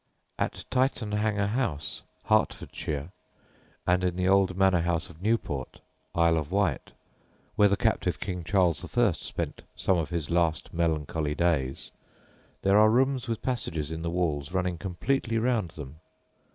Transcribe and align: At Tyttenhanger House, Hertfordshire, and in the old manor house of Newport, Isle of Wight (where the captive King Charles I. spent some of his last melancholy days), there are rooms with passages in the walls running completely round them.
At 0.39 0.65
Tyttenhanger 0.71 1.49
House, 1.49 2.01
Hertfordshire, 2.23 3.11
and 3.85 4.03
in 4.03 4.15
the 4.15 4.27
old 4.27 4.57
manor 4.57 4.81
house 4.81 5.11
of 5.11 5.21
Newport, 5.21 5.79
Isle 6.15 6.37
of 6.37 6.51
Wight 6.51 6.93
(where 7.55 7.67
the 7.69 7.77
captive 7.77 8.19
King 8.19 8.43
Charles 8.43 8.83
I. 8.97 9.11
spent 9.11 9.61
some 9.75 9.99
of 9.99 10.09
his 10.09 10.31
last 10.31 10.73
melancholy 10.73 11.35
days), 11.35 11.91
there 12.63 12.79
are 12.79 12.89
rooms 12.89 13.27
with 13.27 13.43
passages 13.43 13.91
in 13.91 14.01
the 14.01 14.09
walls 14.09 14.51
running 14.51 14.79
completely 14.79 15.37
round 15.37 15.69
them. 15.77 15.99